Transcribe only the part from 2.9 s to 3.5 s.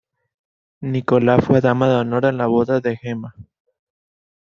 Gemma.